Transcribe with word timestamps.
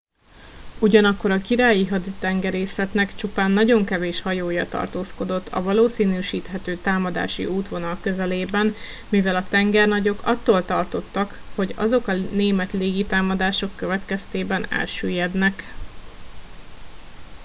ugyanakkor 0.79 1.31
a 1.31 1.41
királyi 1.41 1.87
haditengerészetnek 1.87 3.15
csupán 3.15 3.51
nagyon 3.51 3.85
kevés 3.85 4.21
hajója 4.21 4.69
tartózkodott 4.69 5.47
a 5.47 5.61
valószínűsíthető 5.61 6.75
támadási 6.77 7.45
útvonal 7.45 7.97
közelében 8.01 8.73
mivel 9.09 9.35
a 9.35 9.47
tengernagyok 9.47 10.19
attól 10.23 10.65
tartottak 10.65 11.41
hogy 11.55 11.73
azok 11.77 12.07
a 12.07 12.13
német 12.13 12.71
légitámadások 12.71 13.75
következtében 13.75 14.71
elsüllyednek 14.71 15.63